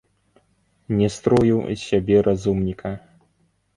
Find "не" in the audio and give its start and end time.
1.01-1.09